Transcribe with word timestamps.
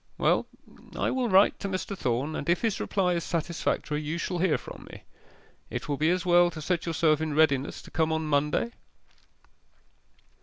Well, 0.17 0.47
I 0.95 1.11
will 1.11 1.29
write 1.29 1.59
to 1.59 1.69
Mr. 1.69 1.95
Thorn, 1.95 2.35
and 2.35 2.49
if 2.49 2.61
his 2.63 2.79
reply 2.79 3.13
is 3.13 3.23
satisfactory, 3.23 4.01
you 4.01 4.17
shall 4.17 4.39
hear 4.39 4.57
from 4.57 4.87
me. 4.91 5.03
It 5.69 5.87
will 5.87 5.97
be 5.97 6.09
as 6.09 6.25
well 6.25 6.49
to 6.49 6.59
set 6.59 6.87
yourself 6.87 7.21
in 7.21 7.35
readiness 7.35 7.83
to 7.83 7.91
come 7.91 8.11
on 8.11 8.25
Monday. 8.25 8.71